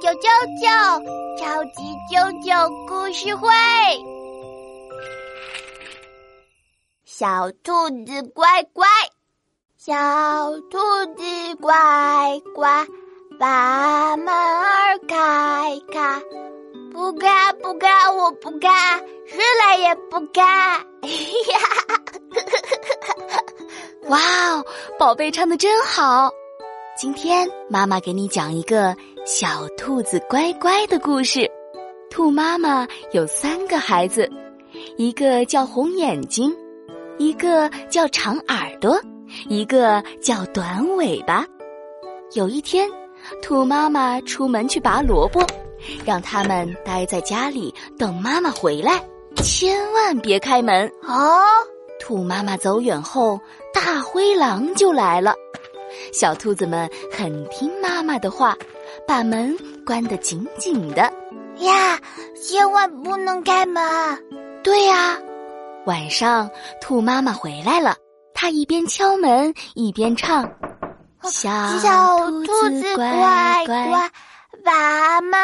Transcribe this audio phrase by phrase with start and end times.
[0.00, 0.26] 啾啾
[0.60, 0.64] 啾，
[1.38, 1.76] 超级
[2.10, 2.46] 啾啾
[2.86, 3.48] 故事会。
[7.04, 8.86] 小兔子乖乖，
[9.76, 9.94] 小
[10.70, 10.78] 兔
[11.16, 11.22] 子
[11.60, 12.86] 乖乖，
[13.38, 16.20] 把门儿开开。
[16.92, 18.68] 不开不开，我不开，
[19.26, 20.42] 谁来也不开。
[24.08, 24.18] 哇
[24.50, 24.64] 哦，
[24.98, 26.28] 宝贝唱的真好！
[26.98, 28.94] 今天妈妈给你讲一个
[29.24, 31.48] 小兔子乖乖的故事。
[32.10, 34.28] 兔妈妈有三个孩子，
[34.96, 36.52] 一个叫红眼睛，
[37.18, 39.00] 一个叫长耳朵，
[39.48, 41.46] 一个叫短尾巴。
[42.32, 42.88] 有一天，
[43.40, 45.40] 兔妈妈出门去拔萝卜，
[46.04, 49.00] 让他们待在家里等妈妈回来，
[49.36, 51.44] 千万别开门哦。
[52.00, 53.38] 兔妈妈走远后，
[53.72, 55.32] 大灰狼就来了。
[56.12, 58.56] 小兔子们很听妈妈的话，
[59.12, 61.02] 把门关得紧紧的。
[61.58, 62.00] 呀，
[62.42, 63.82] 千万不能开门！
[64.64, 65.18] 对呀，
[65.84, 66.50] 晚上
[66.80, 67.94] 兔妈妈回来了，
[68.32, 70.50] 她一边敲门一边唱
[71.30, 71.50] ：“小
[72.40, 74.10] 兔子乖乖，
[74.64, 75.38] 把门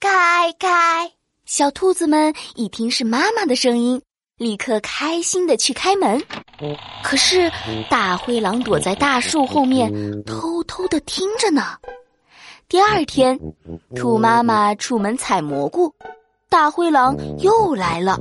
[0.00, 1.12] 开开。”
[1.44, 4.00] 小兔子们一听是妈妈的声音。
[4.38, 6.18] 立刻开心的去开门，
[7.04, 7.52] 可是
[7.90, 9.92] 大灰狼躲在大树后面，
[10.24, 11.76] 偷偷的听着呢。
[12.70, 13.36] 第二天，
[13.96, 15.92] 兔妈妈出门采蘑菇，
[16.48, 18.16] 大灰狼又来了。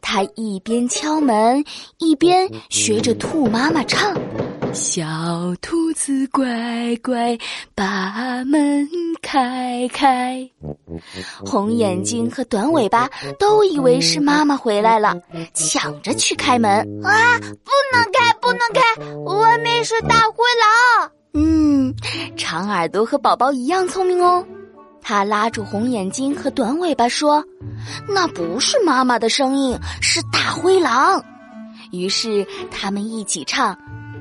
[0.00, 1.64] 他一边敲门，
[1.98, 4.12] 一边学着兔妈妈唱。
[4.74, 5.06] 小
[5.62, 7.38] 兔子乖乖，
[7.72, 8.88] 把门
[9.22, 10.50] 开开。
[11.46, 15.14] 红眼睛和短尾巴都以为是妈妈回来了，
[15.54, 16.72] 抢着去开门。
[17.04, 17.38] 啊！
[17.38, 19.04] 不能开，不能开！
[19.32, 21.12] 外面是大灰狼。
[21.34, 21.94] 嗯，
[22.36, 24.44] 长耳朵和宝宝一样聪明哦。
[25.02, 27.44] 他拉住红眼睛和短尾巴说
[28.06, 31.22] ：“那不是妈妈的声音，是大灰狼。”
[31.92, 33.76] 于是他们一起唱。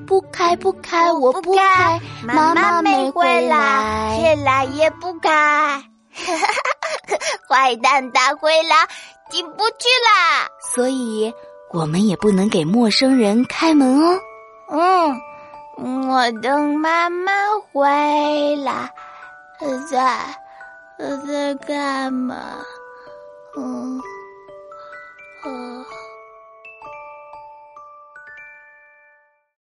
[0.08, 2.00] 不开不开，我不开。
[2.24, 5.84] 妈妈没回来，越来也不开。
[7.48, 8.88] 坏蛋大灰狼
[9.30, 11.32] 进不去啦，所以
[11.72, 14.20] 我们也不能给陌生人开门哦。
[14.72, 15.16] 嗯，
[15.82, 17.32] 我等妈妈
[17.72, 18.92] 回来，
[19.90, 20.38] 在
[21.26, 22.36] 在干嘛？
[23.58, 23.98] 嗯，
[25.44, 25.99] 啊。